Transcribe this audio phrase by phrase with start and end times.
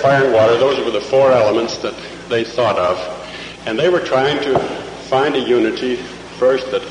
[0.00, 1.94] fire, and water, those were the four elements that
[2.28, 2.98] they thought of.
[3.66, 4.58] And they were trying to
[5.08, 5.96] find a unity
[6.38, 6.82] first that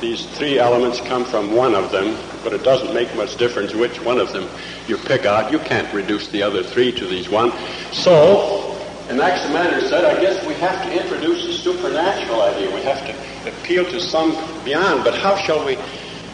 [0.00, 4.00] these three elements come from one of them, but it doesn't make much difference which
[4.02, 4.48] one of them
[4.86, 5.50] you pick out.
[5.50, 7.52] You can't reduce the other three to these one.
[7.92, 8.76] So,
[9.08, 12.74] Anaximander said, I guess we have to introduce a supernatural idea.
[12.74, 14.32] We have to appeal to some
[14.64, 15.04] beyond.
[15.04, 15.78] But how shall we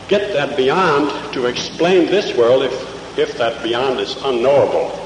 [0.09, 5.02] get that beyond to explain this world if, if that beyond is unknowable?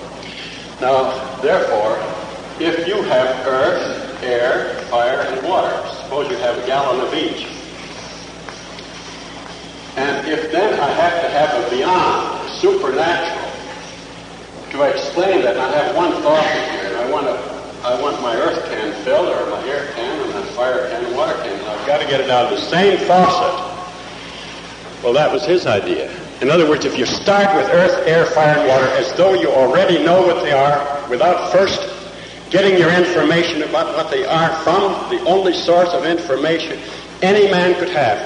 [0.80, 1.96] Now, therefore,
[2.60, 7.46] if you have earth, air, fire, and water, suppose you have a gallon of each.
[9.97, 13.50] And if then I have to have a beyond, supernatural,
[14.72, 16.98] to explain that, I have one thought here.
[16.98, 17.32] I want to,
[17.82, 21.16] I want my earth can filled, or my air can, and my fire can, and
[21.16, 21.58] water can.
[21.58, 23.64] And I've got to get it out of the same faucet.
[25.02, 26.10] Well, that was his idea.
[26.40, 29.48] In other words, if you start with earth, air, fire, and water as though you
[29.50, 31.80] already know what they are without first
[32.50, 36.78] getting your information about what they are from the only source of information
[37.22, 38.18] any man could have,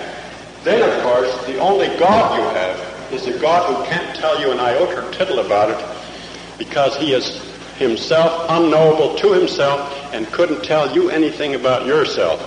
[0.64, 4.50] then, of course, the only God you have is a God who can't tell you
[4.50, 7.40] an iota or tittle about it because he is
[7.76, 12.40] himself unknowable to himself and couldn't tell you anything about yourself.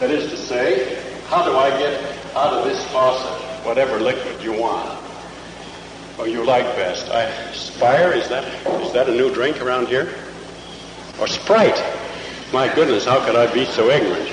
[0.00, 2.02] That is to say, how do I get
[2.36, 4.96] out of this faucet whatever liquid you want
[6.18, 7.10] or you like best?
[7.10, 8.44] I, Spire, is that,
[8.82, 10.14] is that a new drink around here?
[11.20, 11.76] Or Sprite?
[12.52, 14.30] My goodness, how could I be so ignorant?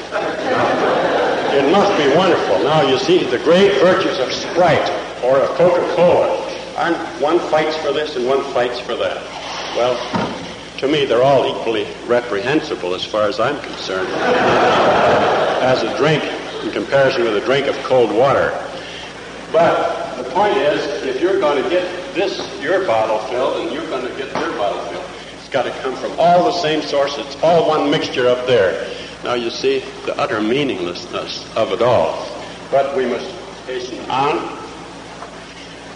[1.55, 2.59] It must be wonderful.
[2.63, 4.89] Now you see the great virtues of Sprite
[5.23, 6.37] or of Coca-Cola.
[6.77, 9.17] And one fights for this and one fights for that.
[9.75, 9.97] Well,
[10.77, 14.09] to me, they're all equally reprehensible as far as I'm concerned.
[15.63, 16.23] as a drink
[16.63, 18.51] in comparison with a drink of cold water.
[19.53, 21.83] But the point is, if you're going to get
[22.15, 25.05] this, your bottle filled, and you're going to get your bottle filled,
[25.37, 27.15] it's got to come from all the same source.
[27.19, 28.91] It's all one mixture up there.
[29.23, 32.27] Now you see the utter meaninglessness of it all.
[32.71, 33.29] But we must
[33.67, 34.57] hasten on.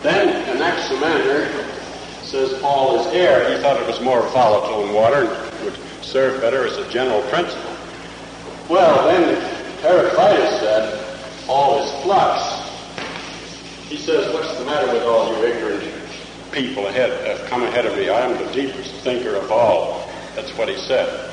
[0.04, 1.50] Then Anaximander
[2.22, 3.56] says all is air.
[3.56, 7.24] He thought it was more volatile than water and would serve better as a general
[7.24, 7.76] principle.
[8.70, 9.42] Well, then
[9.82, 11.04] Heraclitus said
[11.48, 12.57] all is flux.
[13.90, 15.84] He says, what's the matter with all you ignorant
[16.52, 18.10] people ahead, have come ahead of me?
[18.10, 20.10] I am the deepest thinker of all.
[20.36, 21.32] That's what he said.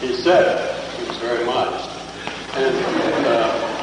[0.00, 1.90] He said, he was very modest.
[2.54, 3.82] And uh,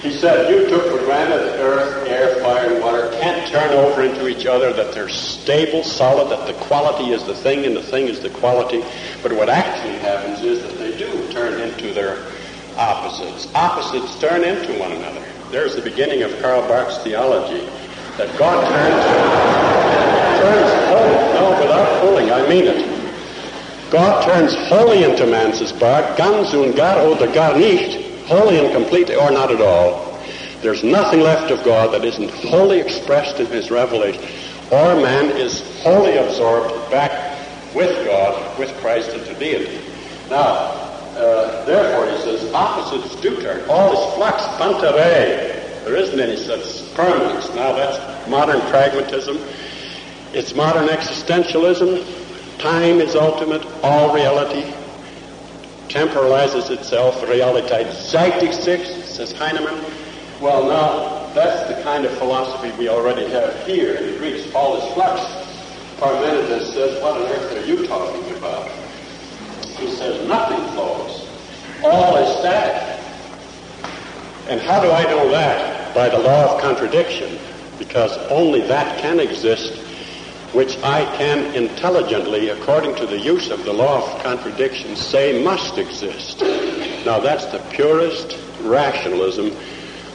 [0.00, 4.02] he said, you took for granted that earth, air, fire, and water can't turn over
[4.02, 7.82] into each other, that they're stable, solid, that the quality is the thing and the
[7.82, 8.82] thing is the quality.
[9.22, 12.26] But what actually happens is that they do turn into their
[12.76, 13.46] opposites.
[13.54, 15.29] Opposites turn into one another.
[15.50, 17.66] There's the beginning of Karl Barth's theology,
[18.16, 19.02] that God turns,
[20.38, 23.90] turns wholly, no, without fooling, I mean it.
[23.90, 29.16] God turns wholly into man, says ganz und gar oder gar nicht, wholly and completely
[29.16, 30.16] or not at all.
[30.62, 34.22] There's nothing left of God that isn't wholly expressed in his revelation.
[34.70, 37.44] Or man is wholly absorbed back
[37.74, 39.80] with God, with Christ into deity.
[40.28, 40.89] Now,
[41.20, 43.68] uh, therefore, he says, opposites do turn.
[43.68, 45.82] All is flux, panta rhei.
[45.84, 47.48] There isn't any such permanence.
[47.54, 49.38] Now, that's modern pragmatism.
[50.32, 52.58] It's modern existentialism.
[52.58, 53.64] Time is ultimate.
[53.82, 54.72] All reality
[55.88, 57.20] temporalizes itself.
[57.22, 59.84] Realität zeitigt sich, says Heinemann.
[60.40, 64.54] Well, now, that's the kind of philosophy we already have here in the Greeks.
[64.54, 65.20] All is flux.
[65.98, 68.79] Parmenides says, what on earth are you talking about?
[69.80, 71.26] He says, nothing flows.
[71.82, 73.02] All is static.
[74.48, 75.94] And how do I know that?
[75.94, 77.38] By the law of contradiction.
[77.78, 79.86] Because only that can exist
[80.52, 85.78] which I can intelligently, according to the use of the law of contradiction, say must
[85.78, 86.40] exist.
[87.06, 89.52] Now that's the purest rationalism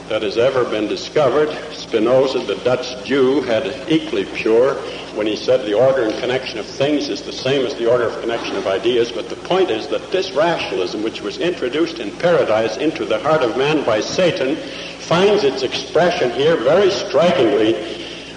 [0.09, 1.49] that has ever been discovered.
[1.71, 4.75] Spinoza, the Dutch Jew, had an equally pure.
[5.15, 8.05] When he said the order and connection of things is the same as the order
[8.05, 12.11] of connection of ideas, but the point is that this rationalism, which was introduced in
[12.17, 14.55] paradise into the heart of man by Satan,
[14.99, 17.73] finds its expression here very strikingly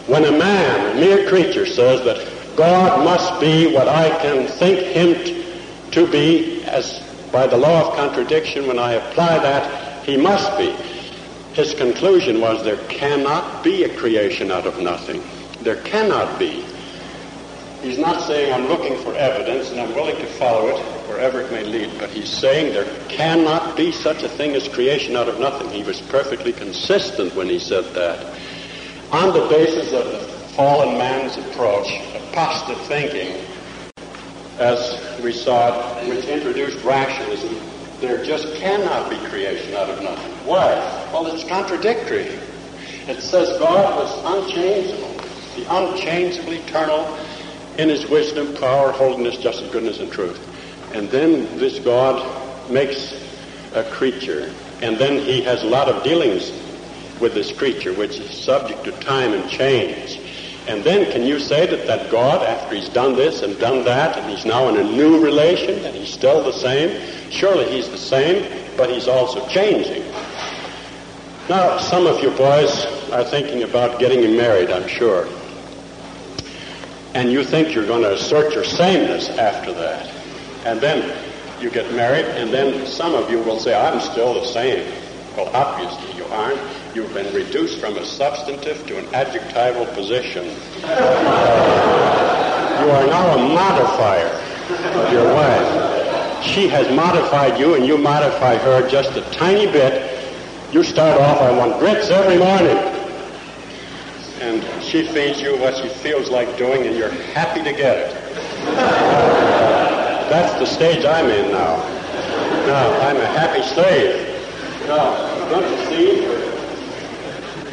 [0.06, 4.78] when a man, a mere creature, says that God must be what I can think
[4.80, 5.44] him t-
[5.90, 10.70] to be, as by the law of contradiction, when I apply that, he must be.
[11.52, 15.22] His conclusion was there cannot be a creation out of nothing.
[15.60, 16.64] There cannot be.
[17.82, 21.52] He's not saying I'm looking for evidence and I'm willing to follow it wherever it
[21.52, 25.38] may lead, but he's saying there cannot be such a thing as creation out of
[25.38, 25.70] nothing.
[25.70, 28.36] He was perfectly consistent when he said that.
[29.12, 30.18] On the basis of the
[30.54, 33.44] fallen man's approach, apostate thinking,
[34.58, 37.56] as we saw it, which introduced rationalism,
[38.00, 40.32] there just cannot be creation out of nothing.
[40.44, 40.74] Why?
[41.12, 42.40] Well, it's contradictory.
[43.06, 45.14] It says God was unchangeable,
[45.54, 47.18] the unchangeable, eternal,
[47.78, 50.38] in his wisdom, power, holiness, justice, goodness, and truth.
[50.94, 53.14] And then this God makes
[53.74, 54.52] a creature,
[54.82, 56.50] and then he has a lot of dealings
[57.20, 60.20] with this creature, which is subject to time and change.
[60.66, 64.18] And then can you say that that God, after he's done this and done that,
[64.18, 67.00] and he's now in a new relation, and he's still the same?
[67.30, 70.02] Surely he's the same, but he's also changing.
[71.48, 75.26] Now, some of you boys are thinking about getting married, I'm sure.
[77.14, 80.06] And you think you're going to assert your sameness after that.
[80.64, 81.16] And then
[81.60, 84.92] you get married, and then some of you will say, I'm still the same.
[85.36, 86.60] Well, obviously you aren't.
[86.94, 90.44] You've been reduced from a substantive to an adjectival position.
[90.44, 90.50] you
[92.90, 94.28] are now a modifier
[95.00, 96.44] of your wife.
[96.44, 100.14] She has modified you, and you modify her just a tiny bit.
[100.72, 102.97] You start off, I want grits every morning.
[104.40, 108.14] And she feeds you what she feels like doing, and you're happy to get it.
[110.30, 111.76] That's the stage I'm in now.
[112.66, 114.36] Now, I'm a happy slave.
[114.86, 116.26] Now, don't you see?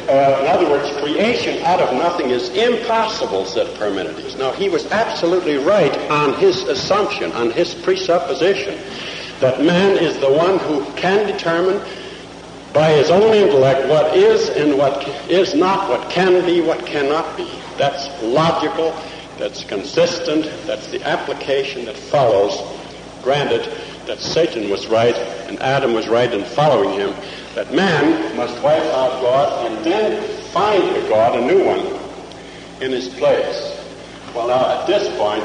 [0.08, 4.36] Uh, in other words, creation out of nothing is impossible, said Parmenides.
[4.36, 8.78] Now, he was absolutely right on his assumption, on his presupposition,
[9.40, 11.80] that man is the one who can determine
[12.76, 17.34] by his own intellect what is and what is not, what can be, what cannot
[17.34, 17.48] be.
[17.78, 18.94] That's logical,
[19.38, 22.60] that's consistent, that's the application that follows.
[23.22, 23.66] Granted
[24.04, 25.16] that Satan was right
[25.48, 27.14] and Adam was right in following him,
[27.54, 31.98] that man must wipe out God and then find a God, a new one,
[32.82, 33.72] in his place.
[34.34, 35.44] Well, now at this point,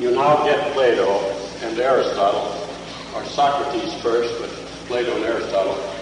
[0.00, 1.20] you now get Plato
[1.62, 2.68] and Aristotle,
[3.14, 4.50] or Socrates first, but
[4.88, 5.93] Plato and Aristotle,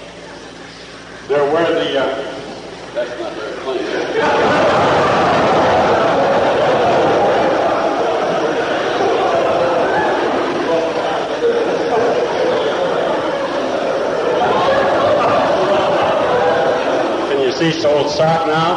[1.32, 3.78] there were the, uh, that's not very clean.
[17.28, 18.76] Can you see old sock now?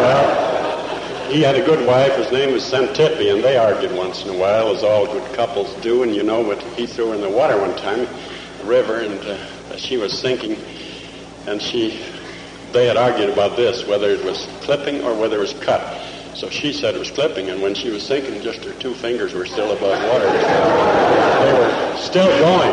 [0.00, 2.16] Well, he had a good wife.
[2.16, 5.72] His name was Xantippe, and they argued once in a while, as all good couples
[5.80, 6.02] do.
[6.02, 8.08] And you know what he threw in the water one time,
[8.58, 10.56] the river, and uh, she was sinking
[11.46, 12.02] and she,
[12.72, 15.80] they had argued about this, whether it was clipping or whether it was cut.
[16.34, 19.34] So she said it was clipping, and when she was sinking, just her two fingers
[19.34, 20.30] were still above water.
[21.44, 22.70] they were still going,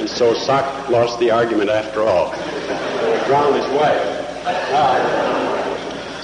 [0.00, 2.32] and so Sock lost the argument after all.
[2.32, 4.20] He drowned his wife.
[4.44, 5.20] Now,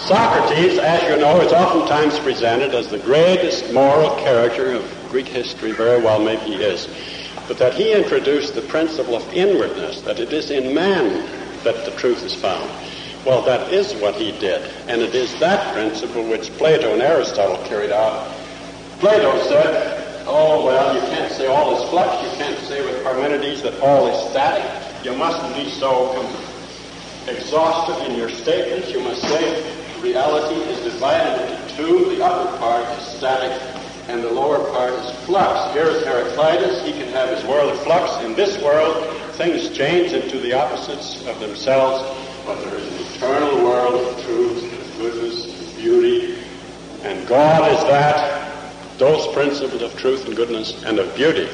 [0.06, 5.73] Socrates, as you know, is oftentimes presented as the greatest moral character of Greek history.
[5.73, 6.87] Very well, maybe he is.
[7.49, 11.90] But that he introduced the principle of inwardness, that it is in man that the
[11.92, 12.70] truth is found.
[13.26, 17.58] Well, that is what he did, and it is that principle which Plato and Aristotle
[17.66, 18.32] carried out.
[19.00, 23.62] Plato said, oh, well, you can't say all is flux, you can't say with Parmenides
[23.62, 25.04] that all is static.
[25.04, 26.14] You mustn't be so
[27.26, 28.90] exhaustive in your statements.
[28.92, 32.16] You must say reality is divided into two.
[32.16, 33.52] The upper part is static,
[34.08, 35.75] and the lower part is flux.
[35.75, 36.84] Here is Heraclitus.
[36.84, 38.25] He can have his world of flux.
[38.25, 42.02] In this world, things change into the opposites of themselves,
[42.44, 46.38] but there is an eternal world of truth, and goodness, and beauty,
[47.02, 51.48] and God is that, those principles of truth and goodness and of beauty.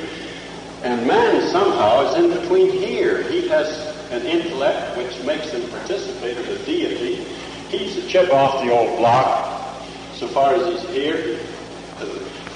[0.82, 3.22] And man somehow is in between here.
[3.24, 3.68] He has
[4.10, 7.24] an intellect which makes him participate in the deity.
[7.68, 9.76] He's a chip off the old block.
[10.14, 11.38] So far as he's here,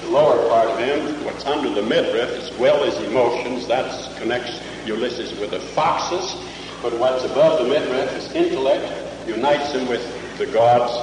[0.07, 4.59] the, lower part of him, what's under the midriff, as well as emotions, that connects
[4.85, 6.35] Ulysses with the foxes,
[6.81, 10.93] but what's above the midriff is intellect, unites him with the gods,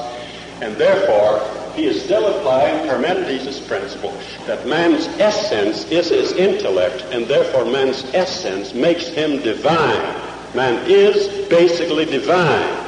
[0.63, 1.41] and therefore
[1.75, 8.05] he is still applying Parmenides' principle that man's essence is his intellect, and therefore man's
[8.15, 10.21] essence makes him divine.
[10.55, 12.81] Man is basically divine.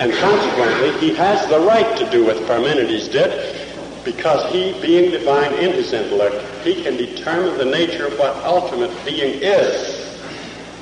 [0.00, 3.49] And consequently, he has the right to do what Parmenides did,
[4.04, 8.92] because he, being divine in his intellect, he can determine the nature of what ultimate
[9.04, 9.98] being is.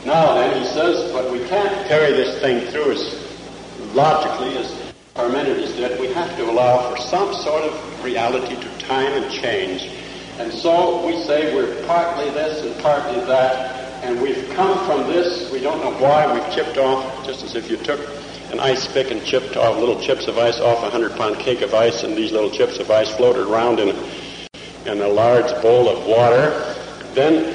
[0.04, 5.72] Now then, he says, but we can't carry this thing through as logically as Parmenides
[5.74, 5.98] did.
[5.98, 9.90] We have to allow for some sort of reality to time and change.
[10.38, 15.50] And so we say we're partly this and partly that, and we've come from this.
[15.50, 18.00] We don't know why we've chipped off, just as if you took
[18.50, 21.38] an ice pick and chipped off uh, little chips of ice off a hundred pound
[21.38, 25.08] cake of ice, and these little chips of ice floated around in a, in a
[25.08, 26.76] large bowl of water.
[27.12, 27.54] Then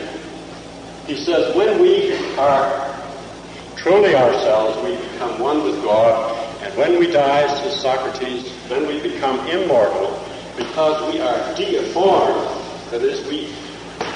[1.07, 2.93] he says, when we are
[3.75, 9.01] truly ourselves, we become one with God, and when we die, says Socrates, then we
[9.01, 10.23] become immortal
[10.55, 12.47] because we are deiformed.
[12.91, 13.51] That is, we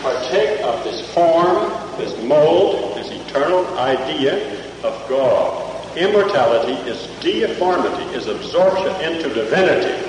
[0.03, 5.66] partake of this form, this mold, this eternal idea of God.
[5.97, 10.07] Immortality is deiformity, is absorption into divinity.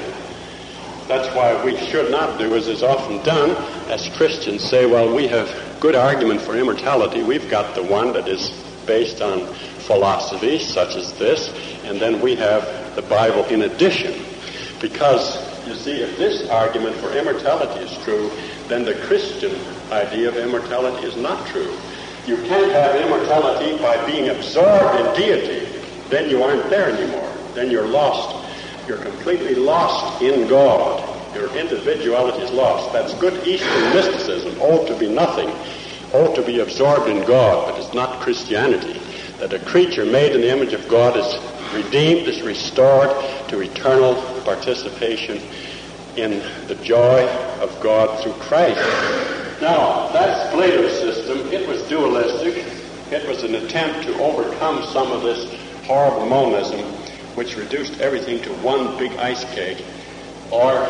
[1.07, 3.53] That's why we should not do as is often done,
[3.91, 5.49] as Christians say, well, we have
[5.81, 7.23] good argument for immortality.
[7.23, 8.51] We've got the one that is
[8.85, 9.47] based on
[9.87, 11.49] philosophy, such as this,
[11.85, 14.13] and then we have the Bible in addition.
[14.83, 18.31] Because, you see, if this argument for immortality is true,
[18.67, 19.59] then the Christian
[19.91, 21.75] idea of immortality is not true.
[22.27, 25.68] You can't have immortality by being absorbed in deity
[26.11, 27.33] then you aren't there anymore.
[27.55, 28.47] Then you're lost.
[28.87, 31.05] You're completely lost in God.
[31.35, 32.93] Your individuality is lost.
[32.93, 34.57] That's good Eastern mysticism.
[34.61, 35.51] Oh, to be nothing.
[36.15, 37.71] Oh, to be absorbed in God.
[37.71, 39.01] But it's not Christianity.
[39.39, 43.11] That a creature made in the image of God is redeemed, is restored
[43.49, 45.41] to eternal participation
[46.17, 47.29] in the joy
[47.61, 48.81] of God through Christ.
[49.61, 51.53] Now, that's Plato's system.
[51.53, 52.65] It was dualistic.
[53.11, 55.58] It was an attempt to overcome some of this
[55.89, 56.81] horrible monism,
[57.35, 59.83] which reduced everything to one big ice cake.
[60.53, 60.87] Or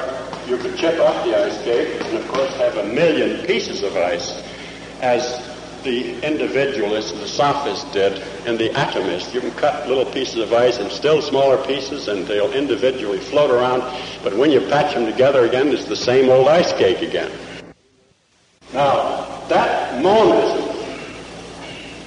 [0.48, 3.96] you could chip off the ice cake and, of course, have a million pieces of
[3.96, 4.42] ice,
[5.00, 5.40] as
[5.84, 9.32] the individualists, and the sophists did, and the atomists.
[9.32, 13.52] You can cut little pieces of ice and still smaller pieces, and they'll individually float
[13.52, 13.82] around.
[14.24, 17.30] But when you patch them together again, it's the same old ice cake again.
[18.72, 20.76] Now, that monism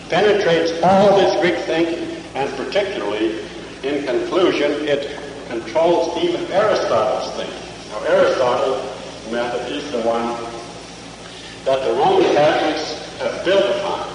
[0.09, 2.00] penetrates all this Greek thinking
[2.35, 3.41] and particularly,
[3.83, 7.55] in conclusion, it controls even Aristotle's thinking.
[7.89, 10.27] Now, Aristotle's method is the one
[11.65, 14.09] that the Roman Catholics have built upon.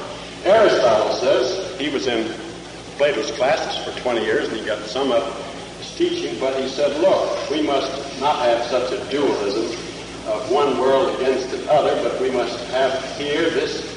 [0.45, 2.33] Aristotle says he was in
[2.97, 5.23] Plato's classes for 20 years and he got some of
[5.79, 9.65] his teaching, but he said, look, we must not have such a dualism
[10.29, 13.96] of one world against another, but we must have here this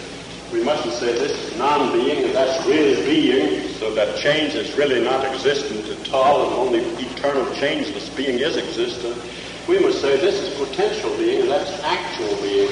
[0.51, 5.01] we mustn't say this is non-being and that's really being, so that change is really
[5.03, 9.21] not existent at all and only eternal changeless being is existent.
[9.67, 12.71] We must say this is potential being and that's actual being,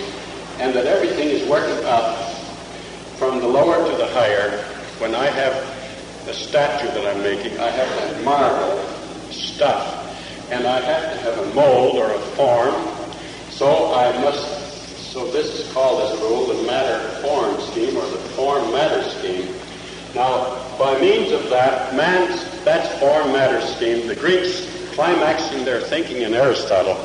[0.60, 2.18] and that everything is working up
[3.18, 4.64] from the lower to the higher.
[4.98, 5.54] When I have
[6.26, 8.80] the statue that I'm making, I have that marble
[9.32, 12.74] stuff, and I have to have a mold or a form,
[13.52, 14.57] so I must
[15.18, 19.52] so this is called, as a rule, the matter-form scheme or the form-matter scheme.
[20.14, 26.36] Now, by means of that, man's, that form-matter scheme, the Greeks, climaxing their thinking in
[26.36, 27.04] Aristotle,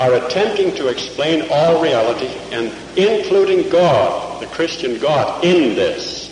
[0.00, 6.28] are attempting to explain all reality and including God, the Christian God, in this.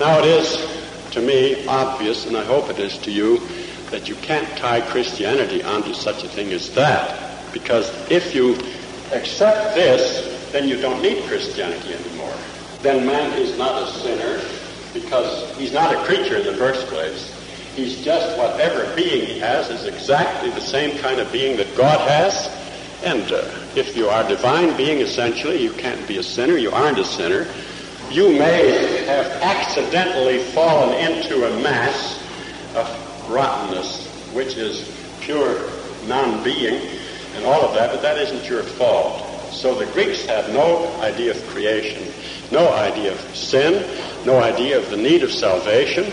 [0.00, 3.46] Now it is, to me, obvious, and I hope it is to you,
[3.90, 7.52] that you can't tie Christianity onto such a thing as that.
[7.52, 8.56] Because if you
[9.12, 12.34] accept this, then you don't need Christianity anymore.
[12.82, 14.40] Then man is not a sinner
[14.94, 17.34] because he's not a creature in the first place.
[17.74, 22.00] He's just whatever being he has is exactly the same kind of being that God
[22.08, 22.48] has.
[23.04, 26.56] And uh, if you are divine being, essentially, you can't be a sinner.
[26.56, 27.46] You aren't a sinner.
[28.10, 32.18] You may have accidentally fallen into a mass
[32.74, 35.70] of rottenness, which is pure
[36.06, 36.97] non-being
[37.38, 39.24] and all of that, but that isn't your fault.
[39.52, 42.12] So the Greeks had no idea of creation,
[42.50, 43.86] no idea of sin,
[44.26, 46.12] no idea of the need of salvation.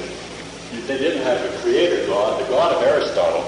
[0.88, 2.42] They didn't have a creator God.
[2.42, 3.42] The God of Aristotle,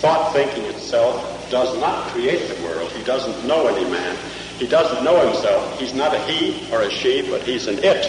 [0.00, 2.90] thought thinking itself, does not create the world.
[2.92, 4.16] He doesn't know any man.
[4.58, 5.80] He doesn't know himself.
[5.80, 8.06] He's not a he or a she, but he's an it,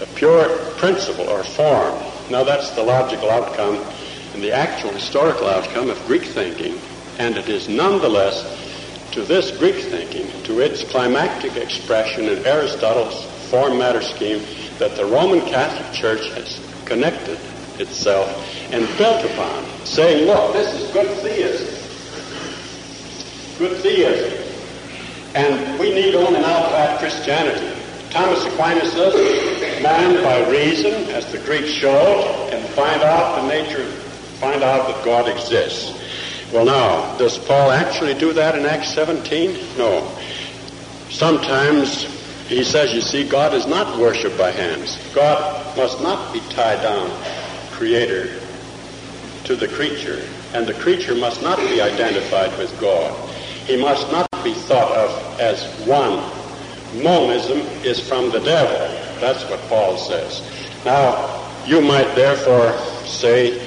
[0.00, 1.98] a pure principle or form.
[2.30, 3.84] Now that's the logical outcome
[4.34, 6.78] and the actual historical outcome of Greek thinking,
[7.20, 8.42] and it is nonetheless
[9.12, 14.42] to this Greek thinking, to its climactic expression in Aristotle's form matter scheme,
[14.78, 17.38] that the Roman Catholic Church has connected
[17.78, 18.26] itself
[18.72, 21.68] and built upon, saying, look, this is good theism.
[23.58, 24.54] Good theism.
[25.34, 27.78] And we need only now to add Christianity.
[28.08, 33.84] Thomas Aquinas says, man by reason, as the Greeks showed, can find out the nature,
[34.40, 35.99] find out that God exists.
[36.52, 39.78] Well now, does Paul actually do that in Acts 17?
[39.78, 40.16] No.
[41.08, 42.04] Sometimes
[42.48, 44.98] he says, you see, God is not worshipped by hands.
[45.14, 47.08] God must not be tied down,
[47.70, 48.40] creator,
[49.44, 50.26] to the creature.
[50.52, 53.16] And the creature must not be identified with God.
[53.66, 56.18] He must not be thought of as one.
[57.00, 58.76] Monism is from the devil.
[59.20, 60.42] That's what Paul says.
[60.84, 62.76] Now, you might therefore
[63.06, 63.58] say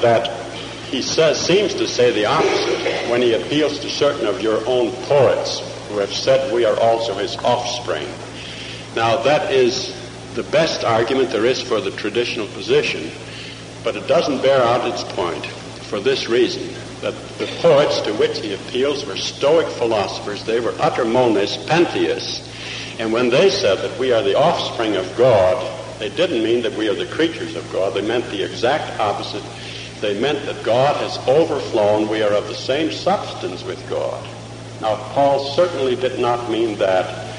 [0.00, 0.37] that
[0.90, 4.90] he says, seems to say the opposite when he appeals to certain of your own
[5.04, 8.08] poets who have said we are also his offspring.
[8.96, 9.94] Now, that is
[10.34, 13.10] the best argument there is for the traditional position,
[13.84, 18.40] but it doesn't bear out its point for this reason that the poets to which
[18.40, 20.44] he appeals were Stoic philosophers.
[20.44, 22.48] They were utter monists, pantheists.
[22.98, 25.56] And when they said that we are the offspring of God,
[25.98, 27.94] they didn't mean that we are the creatures of God.
[27.94, 29.44] They meant the exact opposite.
[30.00, 32.08] They meant that God has overflown.
[32.08, 34.24] We are of the same substance with God.
[34.80, 37.36] Now, Paul certainly did not mean that.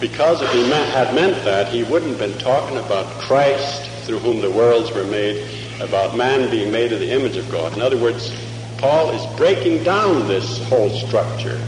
[0.00, 4.40] Because if he had meant that, he wouldn't have been talking about Christ through whom
[4.40, 5.46] the worlds were made,
[5.80, 7.74] about man being made in the image of God.
[7.74, 8.34] In other words,
[8.78, 11.58] Paul is breaking down this whole structure.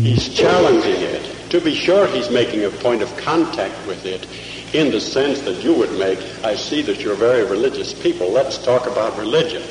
[0.00, 1.50] He's challenging it.
[1.50, 4.26] To be sure, he's making a point of contact with it
[4.72, 8.30] in the sense that you would make, I see that you're very religious people.
[8.30, 9.62] Let's talk about religion.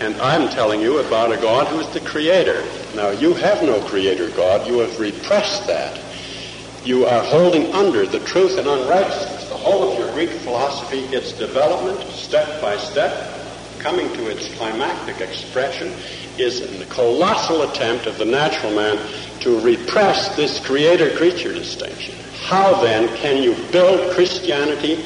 [0.00, 2.64] And I'm telling you about a God who is the creator.
[2.94, 4.66] Now, you have no creator God.
[4.66, 6.00] You have repressed that.
[6.84, 9.48] You are holding under the truth and unrighteousness.
[9.48, 13.36] The whole of your Greek philosophy, its development, step by step,
[13.80, 15.92] coming to its climactic expression
[16.38, 18.96] is a colossal attempt of the natural man
[19.40, 22.14] to repress this creator-creature distinction.
[22.42, 25.04] How then can you build Christianity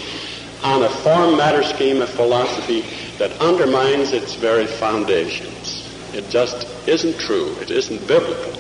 [0.63, 2.85] on a form matter scheme of philosophy
[3.19, 5.85] that undermines its very foundations?
[6.15, 7.57] It just isn't true.
[7.61, 8.53] It isn't biblical.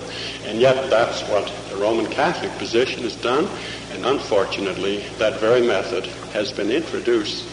[0.45, 3.49] And yet that's what the Roman Catholic position has done.
[3.93, 7.47] And unfortunately, that very method has been introduced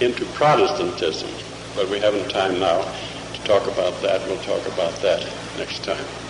[0.00, 1.30] into Protestantism.
[1.76, 2.82] But we haven't time now
[3.34, 4.26] to talk about that.
[4.26, 5.22] We'll talk about that
[5.58, 6.21] next time.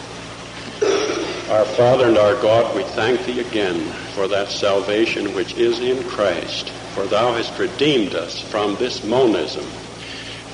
[1.50, 6.08] Our Father and our God, we thank Thee again for that salvation which is in
[6.08, 6.70] Christ.
[6.94, 9.64] For Thou hast redeemed us from this monism,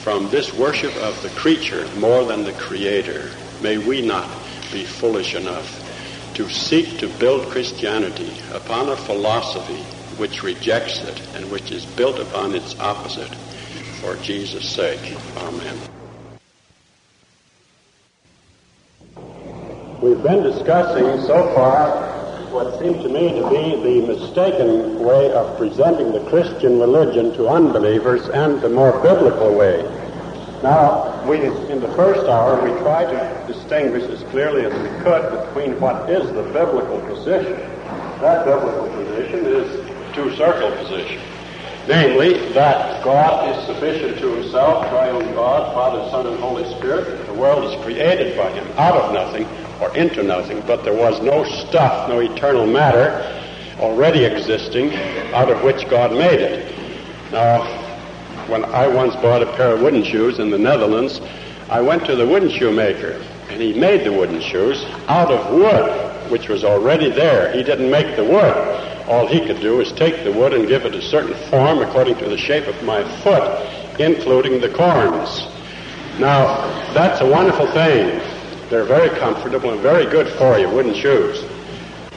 [0.02, 3.30] from this worship of the creature more than the Creator.
[3.60, 4.28] May we not
[4.72, 5.82] be foolish enough
[6.34, 9.84] to seek to build Christianity upon a philosophy
[10.16, 13.34] which rejects it and which is built upon its opposite
[14.00, 15.16] for Jesus' sake.
[15.36, 15.97] Amen.
[20.00, 21.90] We've been discussing so far
[22.52, 27.48] what seemed to me to be the mistaken way of presenting the Christian religion to
[27.48, 29.82] unbelievers and the more biblical way.
[30.62, 35.46] Now, we, in the first hour, we tried to distinguish as clearly as we could
[35.46, 37.58] between what is the biblical position.
[38.20, 41.20] That biblical position is two-circle position.
[41.88, 47.26] Namely, that God is sufficient to himself, triune God, Father, Son, and Holy Spirit.
[47.26, 49.48] The world is created by him out of nothing
[49.80, 53.34] or into nothing, but there was no stuff, no eternal matter
[53.80, 54.92] already existing
[55.32, 56.74] out of which God made it.
[57.30, 57.62] Now,
[58.48, 61.20] when I once bought a pair of wooden shoes in the Netherlands,
[61.68, 65.52] I went to the wooden shoe maker, and he made the wooden shoes out of
[65.52, 67.52] wood, which was already there.
[67.52, 69.06] He didn't make the wood.
[69.06, 72.16] All he could do was take the wood and give it a certain form according
[72.16, 75.46] to the shape of my foot, including the corns.
[76.18, 78.20] Now, that's a wonderful thing.
[78.70, 81.42] They're very comfortable and very good for you, wooden shoes.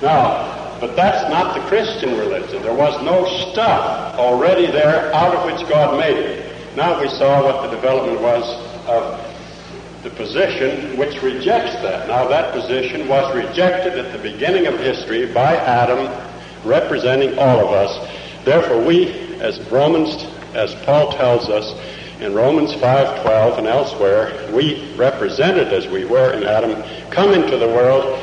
[0.02, 2.62] Now, but that's not the Christian religion.
[2.64, 6.76] There was no stuff already there out of which God made it.
[6.76, 8.44] Now we saw what the development was
[8.88, 12.08] of the position which rejects that.
[12.08, 16.12] Now that position was rejected at the beginning of history by Adam
[16.66, 18.44] representing all of us.
[18.44, 19.10] Therefore, we,
[19.40, 21.74] as Romans, as Paul tells us
[22.22, 27.68] in Romans 5:12 and elsewhere, we, represented as we were in Adam, come into the
[27.68, 28.20] world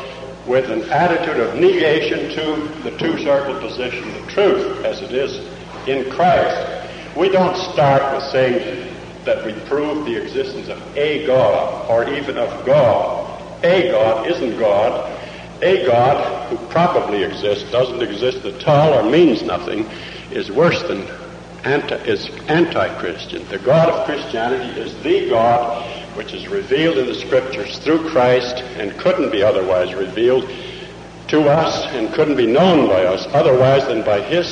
[0.47, 5.41] with an attitude of negation to the two-circle position, the truth as it is
[5.89, 6.87] in Christ.
[7.17, 12.39] We don't start with saying that we prove the existence of a God or even
[12.39, 13.43] of God.
[13.65, 15.13] A God isn't God.
[15.61, 19.91] A God who probably exists, doesn't exist at all, or means nothing,
[20.31, 21.05] is worse than
[21.64, 23.47] anti, is anti-Christian.
[23.49, 28.57] The God of Christianity is the God which is revealed in the Scriptures through Christ
[28.77, 30.49] and couldn't be otherwise revealed
[31.29, 34.49] to us and couldn't be known by us otherwise than by His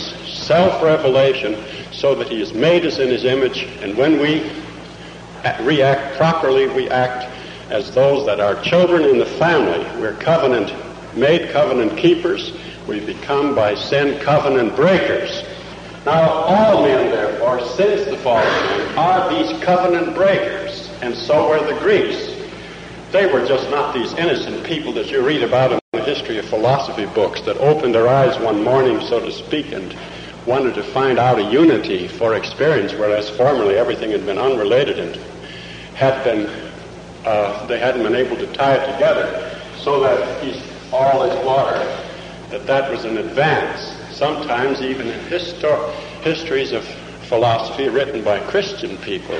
[0.46, 1.56] self-revelation
[1.92, 4.50] so that He has made us in His image and when we
[5.60, 7.32] react properly, we act
[7.70, 9.84] as those that are children in the family.
[10.00, 10.72] We're covenant,
[11.16, 12.56] made covenant keepers.
[12.86, 15.44] We become by sin covenant breakers.
[16.06, 21.48] Now, all men, therefore, since the fall of man, are these covenant breakers, and so
[21.48, 22.32] were the Greeks.
[23.10, 26.44] They were just not these innocent people that you read about in the history of
[26.44, 29.96] philosophy books that opened their eyes one morning, so to speak, and
[30.46, 35.16] wanted to find out a unity for experience, whereas formerly everything had been unrelated and
[35.96, 36.48] had been,
[37.24, 41.78] uh, they hadn't been able to tie it together so that he's all is water,
[42.50, 46.84] that that was an advance sometimes even in histor- histories of
[47.28, 49.38] philosophy written by Christian people,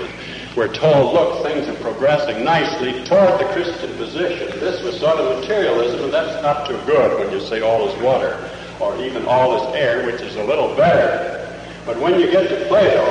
[0.55, 4.49] we're told, look, things are progressing nicely toward the Christian position.
[4.61, 8.03] This was sort of materialism, and that's not too good when you say all is
[8.03, 11.43] water, or even all is air, which is a little better.
[11.87, 13.05] But when you get to Plato,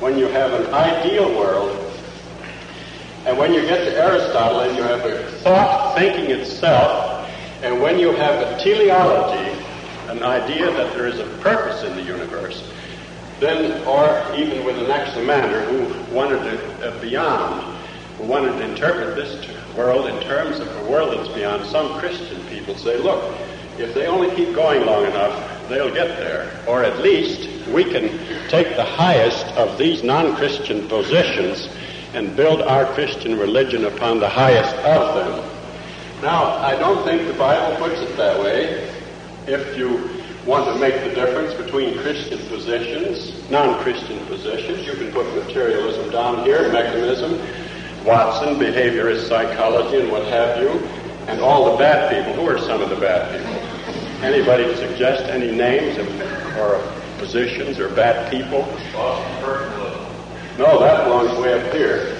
[0.00, 1.78] when you have an ideal world,
[3.26, 7.28] and when you get to Aristotle and you have a thought thinking itself,
[7.62, 9.51] and when you have a teleology,
[10.12, 12.70] an idea that there is a purpose in the universe,
[13.40, 17.76] then, or even with Anaximander, who wanted to uh, beyond,
[18.18, 22.40] who wanted to interpret this world in terms of a world that's beyond, some Christian
[22.48, 23.34] people say, look,
[23.78, 26.62] if they only keep going long enough, they'll get there.
[26.68, 28.10] Or at least we can
[28.48, 31.68] take the highest of these non-Christian positions
[32.12, 35.50] and build our Christian religion upon the highest of them.
[36.20, 39.01] Now, I don't think the Bible puts it that way
[39.46, 40.08] if you
[40.46, 46.44] want to make the difference between Christian positions, non-Christian positions, you can put materialism down
[46.44, 47.40] here, mechanism,
[48.04, 50.70] Watson, behaviorist psychology, and what have you,
[51.28, 52.44] and all the bad people.
[52.44, 53.52] Who are some of the bad people?
[54.24, 56.08] Anybody suggest any names of,
[56.58, 56.82] or
[57.18, 58.60] positions or bad people?
[60.58, 62.18] No, that belongs way up here.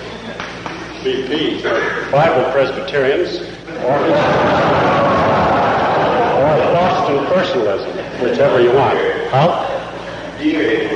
[1.03, 1.61] BP,
[2.13, 3.39] Bible Presbyterians,
[7.33, 8.99] personalism, whichever you want.
[9.31, 9.65] How?
[10.39, 10.89] Dewey.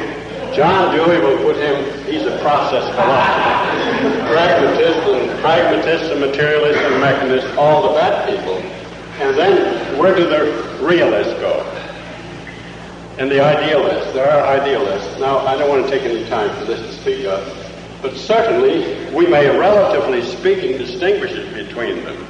[0.55, 4.33] John Dewey will put him, he's a process philosopher.
[4.33, 8.57] Pragmatist and pragmatist and materialist and mechanist, all the bad people.
[9.21, 11.61] And then where do the realists go?
[13.19, 14.13] And the idealists.
[14.13, 15.19] There are idealists.
[15.19, 17.43] Now, I don't want to take any time for this to speak of,
[18.03, 22.26] but certainly we may, relatively speaking, distinguish between them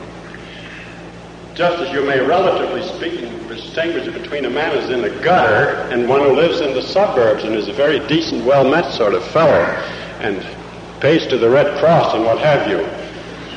[1.56, 6.06] just as you may, relatively speaking, distinguish between a man who's in the gutter and
[6.06, 9.64] one who lives in the suburbs and is a very decent, well-met sort of fellow
[10.20, 10.46] and
[11.00, 12.86] pays to the Red Cross and what have you.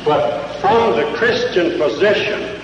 [0.05, 2.61] But from the Christian position,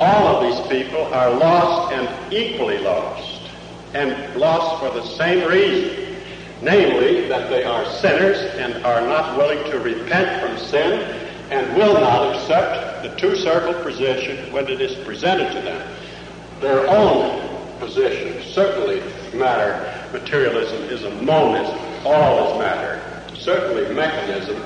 [0.00, 3.42] all of these people are lost and equally lost,
[3.92, 6.16] and lost for the same reason,
[6.62, 11.94] namely that they are sinners and are not willing to repent from sin and will
[11.94, 15.96] not accept the two circle position when it is presented to them.
[16.60, 19.00] Their own position certainly
[19.36, 19.92] matter.
[20.12, 21.78] Materialism is a monism.
[22.06, 23.00] All is matter.
[23.36, 24.56] Certainly mechanism.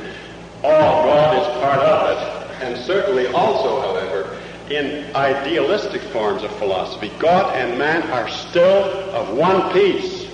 [0.62, 2.62] All God is part of it.
[2.62, 4.36] And certainly also, however,
[4.70, 10.28] in idealistic forms of philosophy, God and man are still of one piece.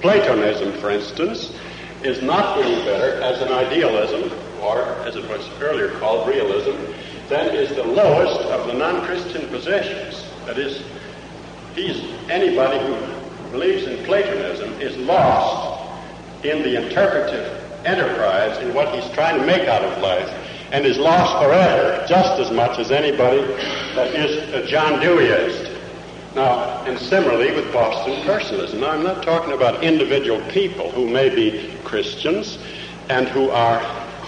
[0.00, 1.52] Platonism, for instance,
[2.02, 4.30] is not any better as an idealism
[4.66, 6.76] or as it was earlier called realism,
[7.28, 10.24] then is the lowest of the non-Christian possessions.
[10.44, 10.82] That is,
[11.74, 11.98] he's
[12.28, 15.82] anybody who believes in Platonism is lost
[16.44, 20.28] in the interpretive enterprise in what he's trying to make out of life
[20.72, 23.40] and is lost forever just as much as anybody
[23.94, 25.72] that is a John Deweyist.
[26.34, 28.80] Now, and similarly with Boston personalism.
[28.80, 32.58] Now, I'm not talking about individual people who may be Christians
[33.08, 33.80] and who are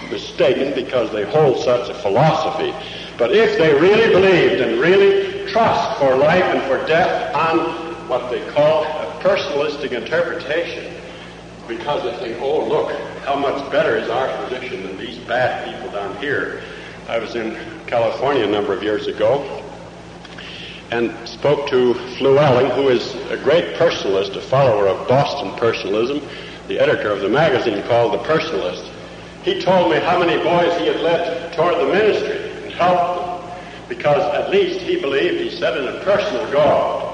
[0.09, 2.73] mistaken because they hold such a philosophy.
[3.17, 8.29] But if they really believed and really trust for life and for death on what
[8.29, 10.95] they call a personalistic interpretation,
[11.67, 12.91] because they think, oh, look,
[13.23, 16.63] how much better is our position than these bad people down here.
[17.07, 19.63] I was in California a number of years ago
[20.91, 26.21] and spoke to Flewelling, who is a great personalist, a follower of Boston personalism,
[26.67, 28.89] the editor of the magazine called The Personalist.
[29.43, 33.29] He told me how many boys he had led toward the ministry and helped them
[33.87, 37.05] because at least he believed, he said, in a personal God.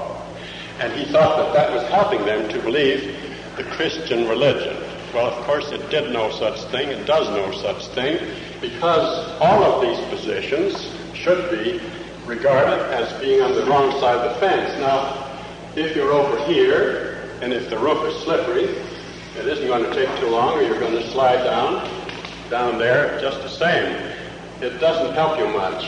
[0.78, 3.16] And he thought that that was helping them to believe
[3.56, 4.76] the Christian religion.
[5.14, 6.90] Well, of course, it did no such thing.
[6.90, 8.18] It does no such thing
[8.60, 11.80] because all of these positions should be
[12.26, 14.78] regarded as being on the wrong side of the fence.
[14.78, 15.40] Now,
[15.74, 18.64] if you're over here and if the roof is slippery,
[19.38, 21.88] it isn't going to take too long or you're going to slide down,
[22.50, 23.94] down there just the same.
[24.60, 25.84] It doesn't help you much.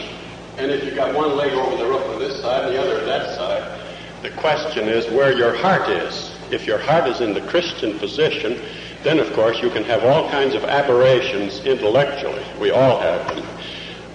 [0.59, 3.01] And if you've got one leg over the roof on this side and the other
[3.01, 3.81] on that side,
[4.23, 6.37] the question is where your heart is.
[6.51, 8.61] If your heart is in the Christian position,
[9.05, 12.45] then of course you can have all kinds of aberrations intellectually.
[12.61, 13.47] We all have them.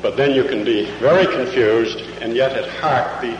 [0.01, 3.37] But then you can be very confused and yet at heart be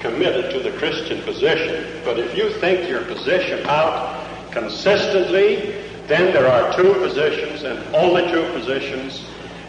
[0.00, 2.02] committed to the Christian position.
[2.04, 5.81] But if you think your position out consistently,
[6.12, 9.24] then there are two positions and only two positions,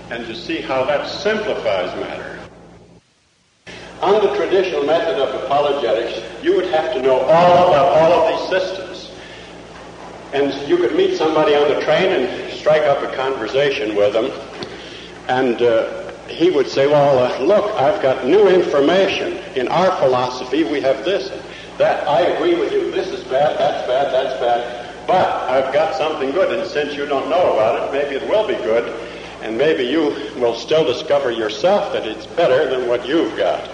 [0.10, 2.38] and you see how that simplifies matter.
[4.01, 8.27] On the traditional method of apologetics, you would have to know all about all of
[8.27, 9.17] these systems.
[10.34, 14.29] And you could meet somebody on the train and strike up a conversation with them,
[15.29, 19.38] and uh, he would say, Well, uh, look, I've got new information.
[19.56, 21.41] In our philosophy, we have this, and
[21.77, 22.06] that.
[22.06, 22.91] I agree with you.
[22.91, 24.82] This is bad, that's bad, that's bad.
[25.07, 28.47] But I've got something good, and since you don't know about it, maybe it will
[28.47, 28.87] be good,
[29.41, 33.69] and maybe you will still discover yourself that it's better than what you've got.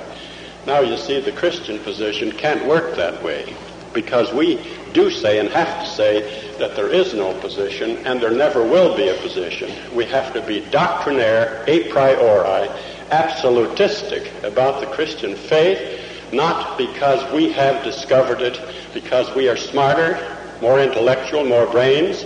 [0.66, 3.56] Now, you see, the Christian position can't work that way
[3.94, 4.60] because we
[4.94, 8.96] do say and have to say that there is no position and there never will
[8.96, 9.72] be a position.
[9.96, 12.70] We have to be doctrinaire, a priori,
[13.12, 18.60] absolutistic about the Christian faith, not because we have discovered it,
[18.94, 22.24] because we are smarter, more intellectual, more brains,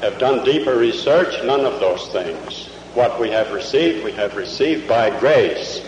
[0.00, 2.66] have done deeper research, none of those things.
[2.94, 5.82] What we have received, we have received by grace.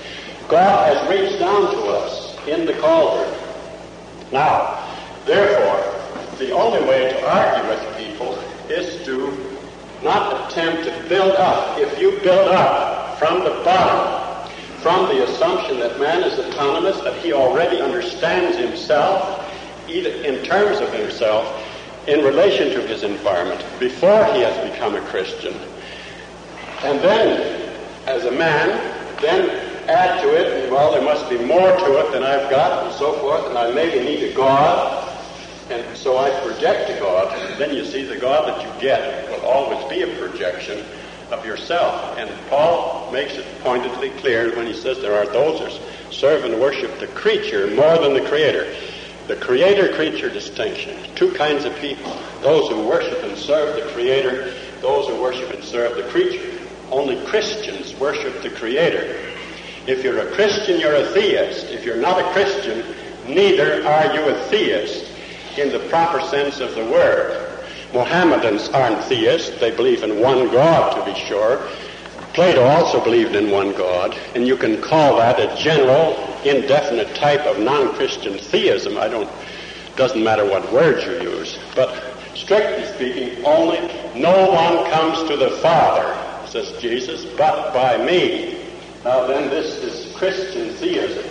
[0.49, 3.37] God has reached down to us in the Calvary.
[4.33, 4.85] Now,
[5.25, 8.35] therefore, the only way to argue with people
[8.69, 9.51] is to
[10.03, 11.79] not attempt to build up.
[11.79, 14.51] If you build up from the bottom,
[14.81, 19.47] from the assumption that man is autonomous, that he already understands himself,
[19.89, 21.47] either in terms of himself,
[22.07, 25.55] in relation to his environment, before he has become a Christian,
[26.83, 27.71] and then,
[28.07, 28.69] as a man,
[29.21, 29.51] then
[29.89, 33.13] add to it, well, there must be more to it than I've got, and so
[33.21, 35.09] forth, and I maybe need a God,
[35.71, 39.31] and so I project a God, and then you see the God that you get
[39.31, 40.85] will always be a projection
[41.31, 42.19] of yourself.
[42.19, 46.61] And Paul makes it pointedly clear when he says there are those who serve and
[46.61, 48.75] worship the creature more than the creator.
[49.27, 50.99] The creator-creature distinction.
[51.15, 52.17] Two kinds of people.
[52.43, 56.59] Those who worship and serve the creator, those who worship and serve the creature.
[56.91, 59.17] Only Christians worship the creator.
[59.87, 61.67] If you're a Christian, you're a theist.
[61.67, 62.95] If you're not a Christian,
[63.27, 65.11] neither are you a theist
[65.57, 67.47] in the proper sense of the word.
[67.93, 69.59] Mohammedans aren't theists.
[69.59, 71.69] They believe in one God, to be sure.
[72.33, 76.15] Plato also believed in one God, and you can call that a general,
[76.45, 78.97] indefinite type of non-Christian theism.
[78.97, 79.29] I don't,
[79.97, 81.59] doesn't matter what words you use.
[81.75, 83.81] But strictly speaking, only
[84.15, 86.17] no one comes to the Father,
[86.49, 88.65] says Jesus, but by me.
[89.05, 91.25] Now then, this is Christian theism.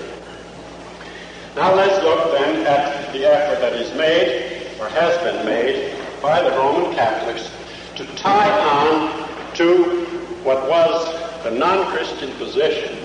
[1.55, 6.41] Now let's look then at the effort that is made, or has been made, by
[6.41, 7.49] the Roman Catholics
[7.95, 12.97] to tie on to what was the non-Christian position.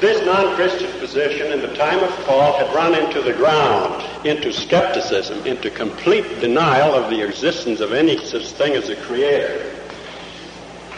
[0.00, 5.44] This non-Christian position in the time of Paul had run into the ground, into skepticism,
[5.46, 9.74] into complete denial of the existence of any such thing as a creator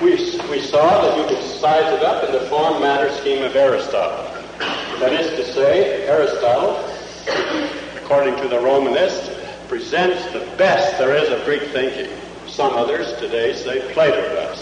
[0.01, 0.13] we,
[0.49, 4.25] we saw that you could size it up in the form matter scheme of Aristotle.
[4.99, 6.83] That is to say, Aristotle,
[8.03, 9.31] according to the Romanist,
[9.69, 12.11] presents the best there is of Greek thinking.
[12.47, 14.60] Some others today say Plato does.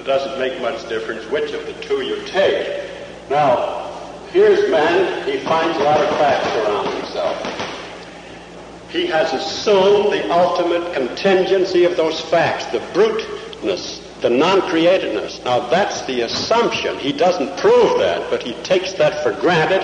[0.00, 2.90] It doesn't make much difference which of the two you take.
[3.28, 3.92] Now,
[4.32, 7.36] here's man, he finds a lot of facts around himself.
[8.88, 15.44] He has assumed the ultimate contingency of those facts, the bruteness the non-createdness.
[15.44, 16.98] Now that's the assumption.
[16.98, 19.82] He doesn't prove that, but he takes that for granted.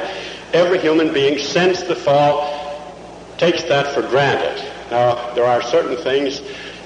[0.55, 2.88] Every human being since the fall
[3.37, 4.64] takes that for granted.
[4.90, 6.40] Now there are certain things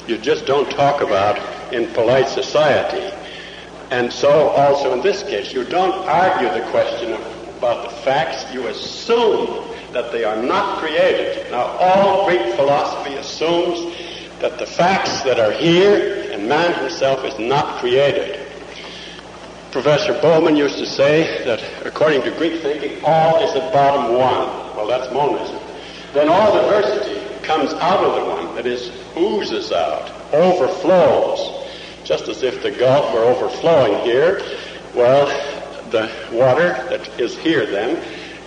[0.06, 1.38] you just don't talk about
[1.72, 3.16] in polite society.
[3.90, 7.20] And so also in this case, you don't argue the question of,
[7.58, 8.52] about the facts.
[8.54, 11.50] You assume that they are not created.
[11.50, 13.96] Now all Greek philosophy assumes
[14.38, 18.46] that the facts that are here and man himself is not created.
[19.72, 24.76] Professor Bowman used to say that according to Greek thinking, all is at bottom one.
[24.76, 25.60] Well, that's monism.
[26.12, 31.59] Then all diversity comes out of the one, that is, oozes out, overflows,
[32.10, 34.42] just as if the Gulf were overflowing here.
[34.96, 35.26] Well,
[35.90, 37.98] the water that is here then,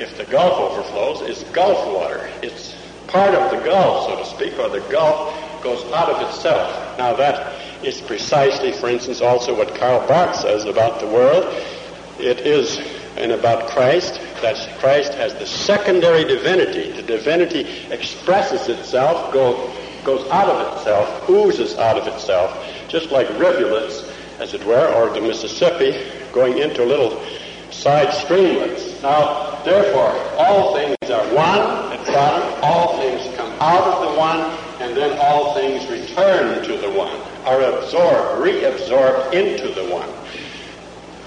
[0.02, 2.30] if the Gulf overflows, is Gulf water.
[2.42, 2.76] It's
[3.08, 6.98] part of the Gulf, so to speak, or the Gulf goes out of itself.
[6.98, 11.46] Now that is precisely, for instance, also what Karl Barth says about the world.
[12.20, 12.80] It is,
[13.16, 16.92] and about Christ, that Christ has the secondary divinity.
[16.92, 19.74] The divinity expresses itself, go,
[20.04, 22.52] goes out of itself, oozes out of itself,
[22.94, 24.08] just like rivulets,
[24.40, 26.00] as it were, or the Mississippi
[26.32, 27.26] going into little
[27.72, 29.02] side streamlets.
[29.02, 34.42] Now, therefore, all things are one at bottom, all things come out of the one,
[34.80, 40.10] and then all things return to the one, are absorbed, reabsorbed into the one.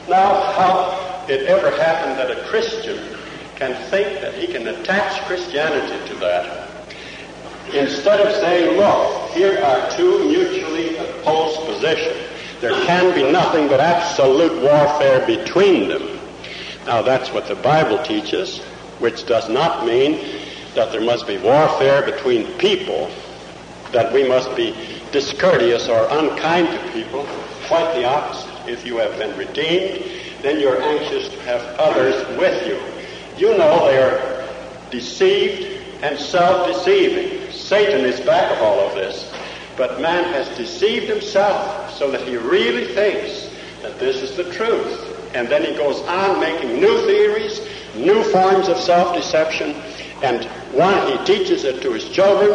[0.09, 3.18] Now, how it ever happened that a Christian
[3.57, 6.65] can think that he can attach Christianity to that,
[7.74, 12.16] instead of saying, look, here are two mutually opposed positions.
[12.61, 16.18] There can be nothing but absolute warfare between them.
[16.87, 18.61] Now, that's what the Bible teaches,
[18.98, 20.40] which does not mean
[20.74, 23.11] that there must be warfare between people,
[23.92, 24.74] that we must be
[25.12, 27.26] discourteous or unkind to people.
[27.66, 28.68] Quite the opposite.
[28.68, 30.05] If you have been redeemed,
[30.42, 32.81] then you're anxious to have others with you.
[33.37, 34.48] You know they are
[34.90, 37.45] deceived and self-deceiving.
[37.66, 39.29] Satan is back of all of this.
[39.76, 43.50] But man has deceived himself so that he really thinks
[43.83, 45.35] that this is the truth.
[45.35, 47.61] And then he goes on making new theories,
[47.96, 49.74] new forms of self-deception,
[50.22, 52.52] and one, he teaches it to his children,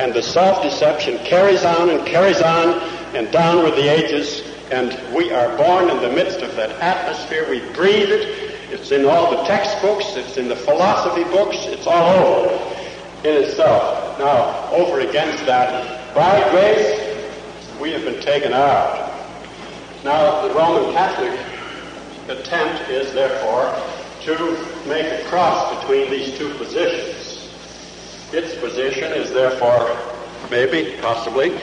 [0.00, 2.80] and the self-deception carries on and carries on
[3.14, 7.46] and down with the ages, and we are born in the midst of that atmosphere.
[7.48, 8.72] We breathe it.
[8.72, 10.16] It's in all the textbooks.
[10.16, 11.58] It's in the philosophy books.
[11.66, 14.03] It's all over in itself.
[14.18, 17.00] Now, over against that, by grace,
[17.80, 19.12] we have been taken out.
[20.04, 21.38] Now, the Roman Catholic
[22.28, 23.74] attempt is, therefore,
[24.22, 27.50] to make a cross between these two positions.
[28.32, 29.98] Its position is, therefore,
[30.50, 31.58] maybe, possibly,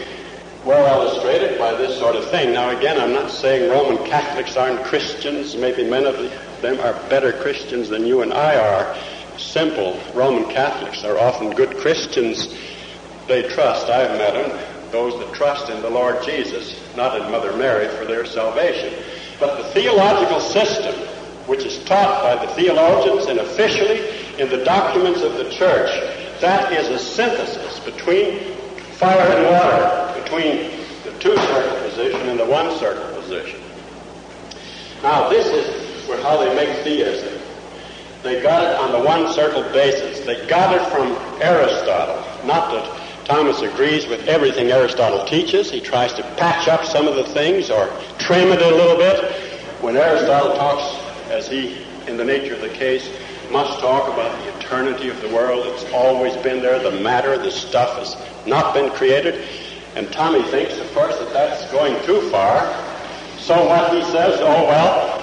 [0.66, 2.54] well illustrated by this sort of thing.
[2.54, 5.56] Now, again, I'm not saying Roman Catholics aren't Christians.
[5.56, 8.96] Maybe many of them are better Christians than you and I are.
[9.38, 12.56] Simple Roman Catholics are often good Christians.
[13.28, 17.56] They trust, I've met them, those that trust in the Lord Jesus, not in Mother
[17.56, 19.04] Mary for their salvation.
[19.40, 20.94] But the theological system,
[21.48, 24.00] which is taught by the theologians and officially
[24.40, 25.90] in the documents of the church,
[26.42, 28.56] that is a synthesis between
[28.98, 30.72] fire and water, between
[31.04, 33.60] the two circle position and the one circle position.
[35.02, 35.82] Now, this is
[36.22, 37.41] how they make theism.
[38.24, 40.24] They got it on the one circle basis.
[40.26, 41.08] They got it from
[41.42, 42.18] Aristotle.
[42.46, 45.72] Not that Thomas agrees with everything Aristotle teaches.
[45.72, 47.88] He tries to patch up some of the things or
[48.20, 49.34] trim it a little bit.
[49.82, 53.10] When Aristotle talks, as he, in the nature of the case,
[53.50, 57.52] must talk about the eternity of the world, it's always been there, the matter, the
[57.52, 58.16] stuff has
[58.48, 59.44] not been created.
[59.96, 62.62] And Tommy thinks, of course, that that's going too far.
[63.40, 65.18] So what he says, oh well,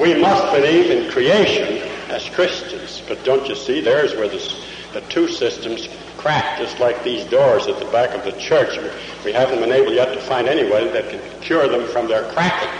[0.00, 1.83] we must believe in creation
[2.14, 3.02] as Christians.
[3.08, 7.66] But don't you see, there's where this, the two systems crack just like these doors
[7.66, 8.78] at the back of the church.
[9.24, 12.70] We haven't been able yet to find anyone that can cure them from their cracking.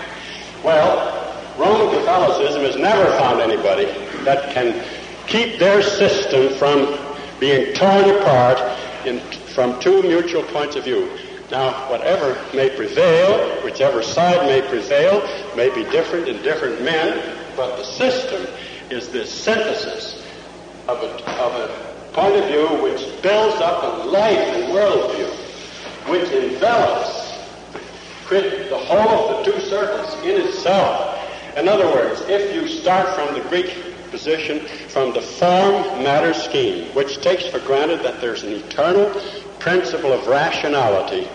[0.62, 1.20] Well,
[1.58, 3.86] Roman Catholicism has never found anybody
[4.24, 4.82] that can
[5.26, 6.98] keep their system from
[7.40, 8.58] being torn apart
[9.04, 9.20] in,
[9.54, 11.10] from two mutual points of view.
[11.50, 15.20] Now, whatever may prevail, whichever side may prevail,
[15.54, 18.46] may be different in different men, but the system
[18.90, 20.22] is this synthesis
[20.88, 25.28] of a, of a point of view which builds up a life and worldview,
[26.08, 27.24] which envelops
[28.28, 31.20] the whole of the two circles in itself.
[31.56, 33.72] In other words, if you start from the Greek
[34.10, 39.10] position, from the form matter scheme, which takes for granted that there's an eternal
[39.58, 41.28] principle of rationality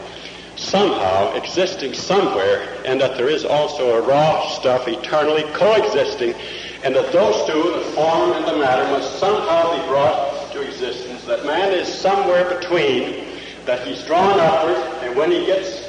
[0.55, 6.35] somehow existing somewhere, and that there is also a raw stuff eternally coexisting,
[6.83, 11.25] and that those two, the form and the matter, must somehow be brought to existence,
[11.25, 13.25] that man is somewhere between,
[13.65, 15.87] that he's drawn upward, and when he gets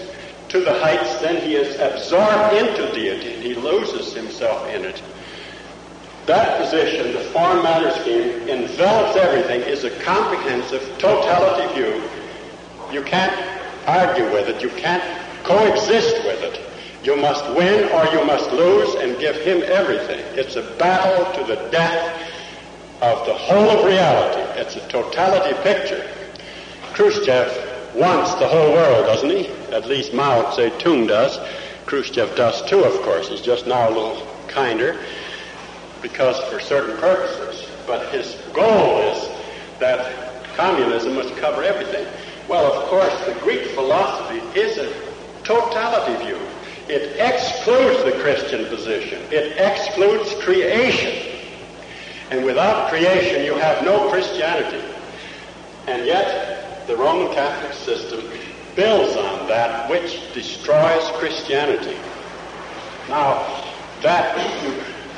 [0.49, 5.01] to the heights, then he is absorbed into deity, and he loses himself in it.
[6.27, 12.03] That position, the form matter scheme, envelops everything, is a comprehensive totality view.
[12.93, 13.33] You can't
[13.87, 14.61] argue with it.
[14.63, 15.03] You can't
[15.45, 16.70] coexist with it.
[17.03, 20.21] You must win or you must lose and give him everything.
[20.39, 22.21] It's a battle to the death
[23.01, 24.43] of the whole of reality.
[24.61, 26.07] It's a totality picture.
[26.93, 29.47] Khrushchev wants the whole world, doesn't he?
[29.73, 31.39] At least Mao Zedong does.
[31.87, 33.29] Khrushchev does too, of course.
[33.29, 35.01] He's just now a little kinder
[36.03, 37.67] because for certain purposes.
[37.87, 39.31] But his goal is
[39.79, 42.07] that communism must cover everything.
[42.47, 44.93] Well, of course, the Greek philosophy is a
[45.45, 46.50] totality view.
[46.89, 49.21] It excludes the Christian position.
[49.31, 51.39] It excludes creation.
[52.31, 54.83] And without creation, you have no Christianity.
[55.87, 58.21] And yet, the Roman Catholic system
[58.77, 61.97] builds on that which destroys Christianity.
[63.09, 63.65] Now,
[64.03, 64.37] that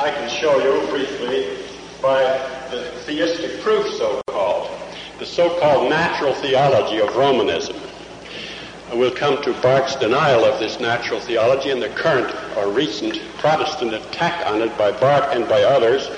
[0.00, 1.58] I can show you briefly
[2.00, 2.22] by
[2.70, 4.70] the theistic proof, so-called,
[5.18, 7.81] the so-called natural theology of Romanism.
[8.92, 13.94] We'll come to Barth's denial of this natural theology and the current or recent Protestant
[13.94, 16.10] attack on it by Barth and by others.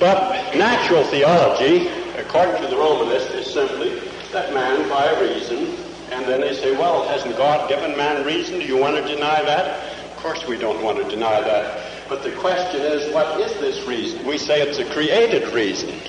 [0.00, 4.00] But natural theology, according to the Romanist, is simply
[4.32, 5.76] that man by reason,
[6.12, 8.58] and then they say, well, hasn't God given man reason?
[8.58, 9.94] Do you want to deny that?
[10.06, 12.08] Of course we don't want to deny that.
[12.08, 14.24] But the question is, what is this reason?
[14.26, 16.00] We say it's a created reason.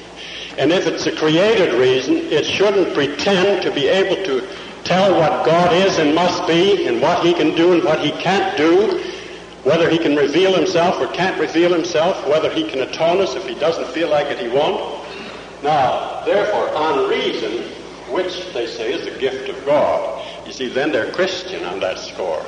[0.58, 4.48] And if it's a created reason, it shouldn't pretend to be able to
[4.88, 8.12] tell what God is and must be and what he can do and what he
[8.12, 9.04] can't do
[9.68, 13.46] whether he can reveal himself or can't reveal himself, whether he can atone us if
[13.46, 15.06] he doesn't feel like it, he won't.
[15.62, 17.64] Now, therefore, on reason,
[18.10, 22.00] which they say is the gift of God, you see, then they're Christian on that
[22.00, 22.42] score.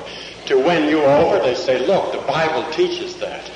[0.45, 3.51] To win you over, they say, look, the Bible teaches that.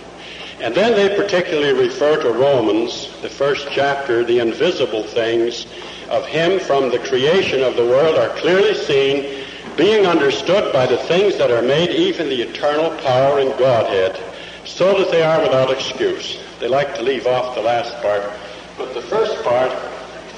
[0.59, 5.67] And then they particularly refer to Romans, the first chapter, the invisible things
[6.13, 9.43] of him from the creation of the world are clearly seen
[9.75, 14.21] being understood by the things that are made, even the eternal power and Godhead,
[14.63, 16.39] so that they are without excuse.
[16.59, 18.31] They like to leave off the last part,
[18.77, 19.75] but the first part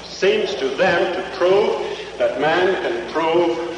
[0.06, 3.76] seems to them to prove that man can prove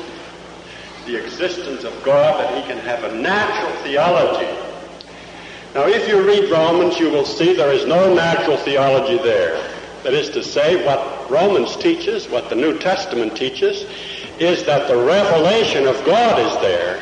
[1.04, 4.46] the existence of God, that he can have a natural theology.
[5.74, 9.56] Now, if you read Romans, you will see there is no natural theology there.
[10.04, 13.84] That is to say, what Romans teaches, what the New Testament teaches,
[14.38, 17.00] is that the revelation of God is there,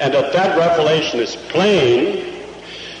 [0.00, 2.44] and that that revelation is plain,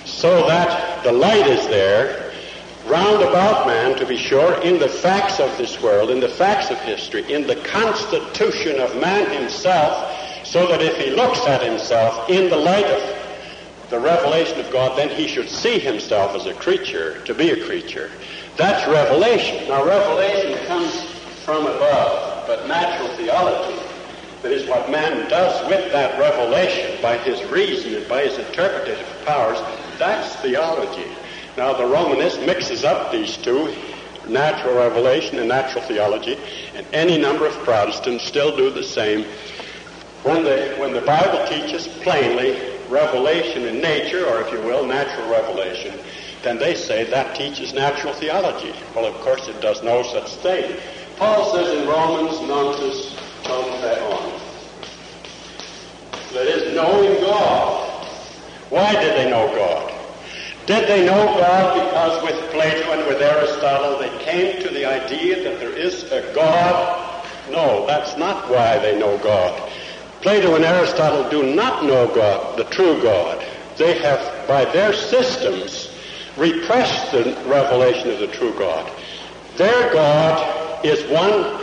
[0.04, 2.32] so that the light is there,
[2.86, 6.70] round about man, to be sure, in the facts of this world, in the facts
[6.70, 12.28] of history, in the constitution of man himself, so that if he looks at himself
[12.28, 13.18] in the light of
[13.90, 17.64] the revelation of God, then he should see himself as a creature, to be a
[17.66, 18.10] creature.
[18.56, 19.68] That's revelation.
[19.68, 21.04] Now, revelation comes
[21.44, 23.80] from above, but natural theology,
[24.42, 29.06] that is what man does with that revelation by his reason and by his interpretative
[29.24, 29.58] powers,
[29.98, 31.06] that's theology.
[31.56, 33.74] Now, the Romanist mixes up these two,
[34.28, 36.38] natural revelation and natural theology,
[36.74, 39.24] and any number of Protestants still do the same.
[40.24, 45.30] When the, when the Bible teaches plainly revelation in nature, or if you will, natural
[45.30, 45.98] revelation,
[46.42, 48.74] then they say that teaches natural theology.
[48.94, 50.76] Well, of course, it does no such thing.
[51.16, 54.40] Paul says in Romans, gnontes ton theon.
[56.32, 58.06] That is, knowing God.
[58.70, 59.92] Why did they know God?
[60.64, 65.42] Did they know God because with Plato and with Aristotle they came to the idea
[65.44, 67.24] that there is a God?
[67.50, 69.70] No, that's not why they know God.
[70.22, 73.44] Plato and Aristotle do not know God, the true God.
[73.76, 75.91] They have, by their systems,
[76.36, 78.90] repressed the revelation of the true God.
[79.56, 81.60] Their God is one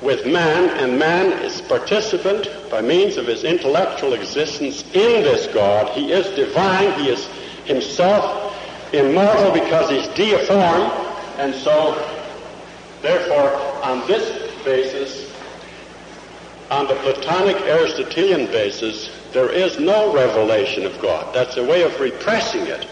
[0.00, 5.88] with man, and man is participant by means of his intellectual existence in this God.
[5.96, 6.92] He is divine.
[7.00, 7.26] He is
[7.64, 8.54] himself
[8.92, 10.90] immortal because he's deiform,
[11.38, 11.94] and so,
[13.02, 13.52] therefore,
[13.84, 15.28] on this basis,
[16.70, 21.34] on the Platonic Aristotelian basis, there is no revelation of God.
[21.34, 22.86] That's a way of repressing it.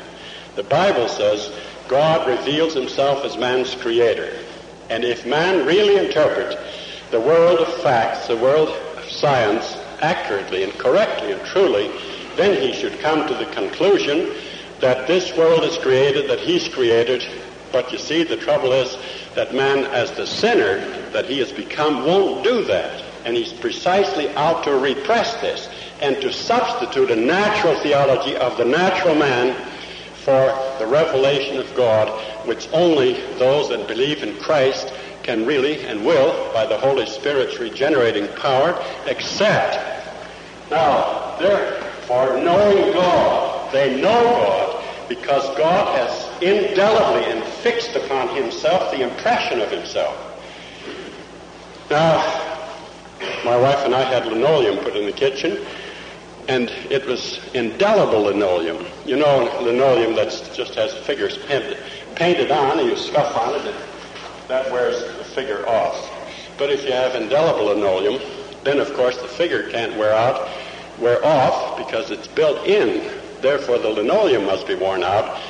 [0.57, 1.53] The Bible says
[1.87, 4.37] God reveals himself as man's creator.
[4.89, 6.57] And if man really interprets
[7.11, 11.91] the world of facts, the world of science, accurately and correctly and truly,
[12.37, 14.33] then he should come to the conclusion
[14.81, 17.23] that this world is created, that he's created.
[17.73, 18.97] But you see, the trouble is
[19.35, 20.79] that man, as the sinner
[21.11, 23.03] that he has become, won't do that.
[23.25, 25.69] And he's precisely out to repress this
[26.01, 29.57] and to substitute a natural theology of the natural man
[30.27, 32.09] for the revelation of God,
[32.49, 37.61] which only those that believe in Christ can really and will, by the Holy Spirit's
[37.61, 38.73] regenerating power,
[39.07, 39.79] accept.
[40.69, 48.91] Now, therefore, knowing God, they know God because God has indelibly and fixed upon himself
[48.91, 50.17] the impression of himself.
[51.89, 52.17] Now,
[53.45, 55.65] my wife and I had linoleum put in the kitchen,
[56.49, 58.87] and it was indelible linoleum.
[59.05, 61.79] You know, linoleum that just has figures painted,
[62.15, 63.77] painted on, and you scuff on it, and
[64.49, 66.11] that wears the figure off.
[66.59, 68.21] But if you have indelible linoleum,
[68.65, 70.49] then of course the figure can't wear out,
[70.99, 73.13] wear off because it's built in.
[73.41, 75.41] Therefore, the linoleum must be worn out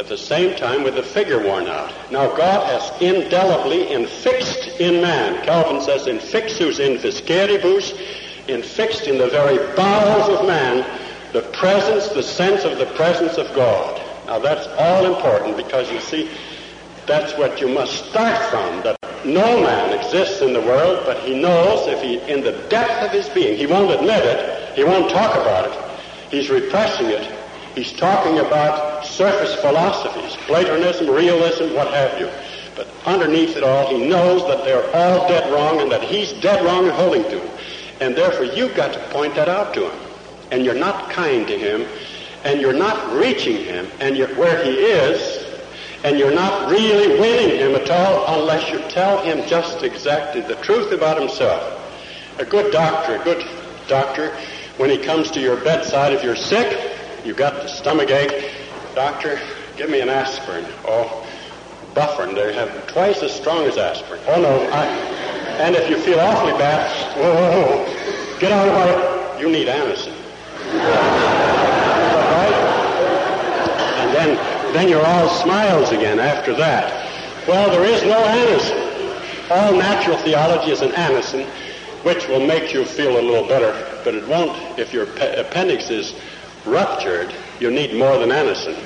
[0.00, 1.92] at the same time with the figure worn out.
[2.10, 5.44] Now, God has indelibly infixed in man.
[5.44, 6.98] Calvin says, infixus in
[8.46, 10.84] visceribus, infixed in the very bowels of man,
[11.32, 14.00] the presence, the sense of the presence of God.
[14.26, 16.30] Now, that's all important because you see,
[17.06, 18.82] that's what you must start from.
[18.82, 23.04] That no man exists in the world, but he knows if he, in the depth
[23.04, 27.40] of his being, he won't admit it, he won't talk about it, he's repressing it,
[27.74, 32.28] He's talking about surface philosophies, Platonism, realism, what have you.
[32.74, 36.64] But underneath it all, he knows that they're all dead wrong and that he's dead
[36.64, 37.40] wrong in holding to.
[38.00, 40.00] And therefore, you've got to point that out to him.
[40.50, 41.86] And you're not kind to him,
[42.44, 45.46] and you're not reaching him, and you're where he is,
[46.02, 50.56] and you're not really winning him at all unless you tell him just exactly the
[50.56, 51.76] truth about himself.
[52.38, 53.46] A good doctor, a good
[53.86, 54.34] doctor,
[54.78, 58.50] when he comes to your bedside if you're sick, you've got the stomach ache.
[58.94, 59.38] Doctor,
[59.76, 60.64] give me an aspirin.
[60.86, 61.26] Oh,
[61.94, 64.20] Bufferin, they have twice as strong as aspirin.
[64.26, 64.70] Oh, no.
[64.72, 65.19] I,
[65.60, 67.84] and if you feel awfully bad, whoa,
[68.40, 70.14] get out of my, you need Anacin.
[72.32, 72.54] right?
[73.98, 77.46] And then, then you're all smiles again after that.
[77.46, 79.50] Well, there is no Anacin.
[79.50, 81.44] All natural theology is an Anacin,
[82.04, 85.04] which will make you feel a little better, but it won't if your
[85.38, 86.14] appendix is
[86.64, 88.78] ruptured, you need more than Anacin.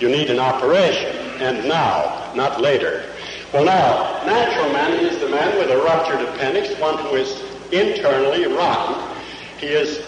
[0.00, 3.12] You need an operation, and now, not later.
[3.56, 7.40] Well, now, natural man is the man with a ruptured appendix, one who is
[7.72, 9.16] internally rotten.
[9.56, 10.04] He is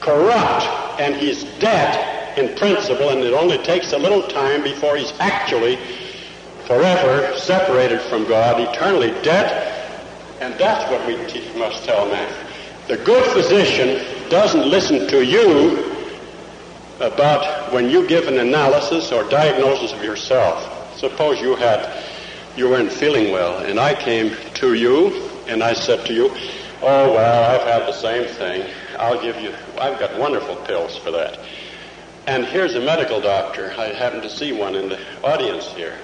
[0.00, 0.64] corrupt,
[0.98, 5.76] and he's dead in principle, and it only takes a little time before he's actually
[6.66, 9.46] forever separated from God, eternally dead,
[10.40, 11.14] and that's what we
[11.56, 12.34] must tell man.
[12.88, 15.94] The good physician doesn't listen to you
[16.98, 20.74] about when you give an analysis or diagnosis of yourself.
[20.98, 22.07] Suppose you had,
[22.58, 26.28] you weren't feeling well, and I came to you and I said to you,
[26.82, 28.68] "Oh well, I've had the same thing.
[28.98, 29.54] I'll give you.
[29.80, 31.38] I've got wonderful pills for that."
[32.26, 33.72] And here's a medical doctor.
[33.78, 35.96] I happen to see one in the audience here,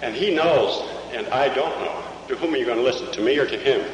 [0.00, 0.82] and he knows,
[1.12, 2.02] and I don't know.
[2.28, 3.12] To whom are you going to listen?
[3.12, 3.84] To me or to him?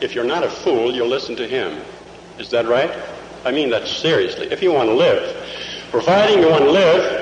[0.00, 1.82] If you're not a fool, you'll listen to him.
[2.38, 2.90] Is that right?
[3.44, 4.50] I mean that seriously.
[4.50, 5.36] If you want to live,
[5.90, 7.17] providing you want to live,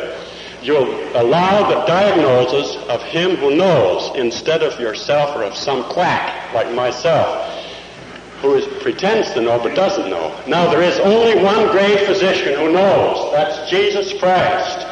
[0.67, 6.53] you'll allow the diagnosis of him who knows instead of yourself or of some quack
[6.53, 7.53] like myself
[8.41, 10.37] who is, pretends to know but doesn't know.
[10.47, 13.33] Now there is only one great physician who knows.
[13.33, 14.87] That's Jesus Christ.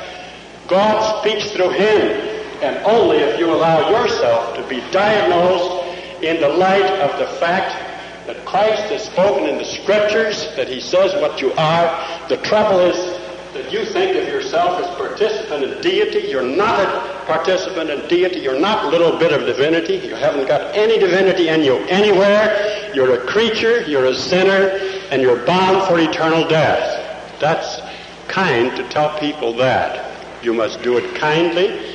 [0.69, 6.49] God speaks through him and only if you allow yourself to be diagnosed in the
[6.49, 11.41] light of the fact that Christ has spoken in the scriptures, that he says what
[11.43, 12.29] you are.
[12.29, 13.14] The trouble is
[13.55, 16.29] that you think of yourself as participant in deity.
[16.29, 18.41] You're not a participant in deity.
[18.41, 19.95] You're not a little bit of divinity.
[19.95, 22.93] You haven't got any divinity in you anywhere.
[22.95, 24.77] You're a creature, you're a sinner,
[25.11, 27.41] and you're bound for eternal death.
[27.41, 27.81] That's
[28.29, 30.45] kind to tell people that.
[30.45, 31.95] You must do it kindly.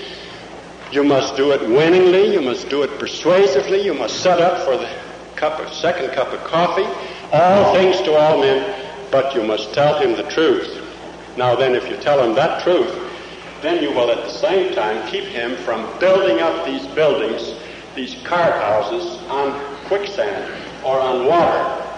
[0.91, 2.33] You must do it winningly.
[2.33, 3.83] You must do it persuasively.
[3.83, 4.89] You must set up for the
[5.35, 6.87] cup of second cup of coffee,
[7.31, 10.78] all things to all men, but you must tell him the truth.
[11.39, 12.93] Now then, if you tell him that truth,
[13.61, 17.53] then you will at the same time keep him from building up these buildings,
[17.95, 21.88] these card houses on quicksand or on water